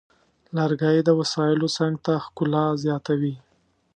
[0.55, 3.35] لرګی د وسایلو څنګ ته ښکلا زیاتوي.